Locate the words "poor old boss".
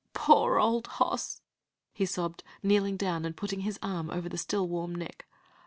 0.15-1.43